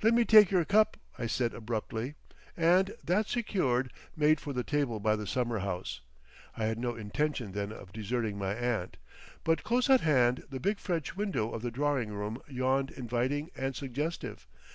[0.00, 2.14] "Let me take your cup," I said abruptly,
[2.56, 6.00] and, that secured, made for the table by the summer house.
[6.56, 8.96] I had no intention then of deserting my aunt.
[9.44, 13.76] But close at hand the big French window of the drawing room yawned inviting and
[13.76, 14.46] suggestive.